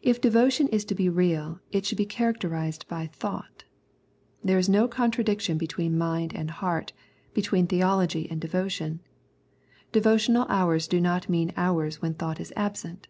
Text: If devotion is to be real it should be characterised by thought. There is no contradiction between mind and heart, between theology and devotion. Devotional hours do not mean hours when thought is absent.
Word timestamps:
If 0.00 0.20
devotion 0.20 0.68
is 0.68 0.84
to 0.84 0.94
be 0.94 1.08
real 1.08 1.58
it 1.72 1.84
should 1.84 1.98
be 1.98 2.06
characterised 2.06 2.86
by 2.86 3.08
thought. 3.08 3.64
There 4.44 4.58
is 4.58 4.68
no 4.68 4.86
contradiction 4.86 5.58
between 5.58 5.98
mind 5.98 6.32
and 6.36 6.52
heart, 6.52 6.92
between 7.32 7.66
theology 7.66 8.30
and 8.30 8.40
devotion. 8.40 9.00
Devotional 9.90 10.46
hours 10.48 10.86
do 10.86 11.00
not 11.00 11.28
mean 11.28 11.52
hours 11.56 12.00
when 12.00 12.14
thought 12.14 12.38
is 12.38 12.52
absent. 12.54 13.08